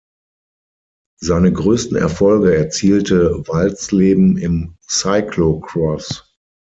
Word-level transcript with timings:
Seine 1.19 1.53
größten 1.53 1.95
Erfolge 1.95 2.55
erzielte 2.57 3.47
Walsleben 3.47 4.35
im 4.35 4.75
Cyclocross. 4.89 6.33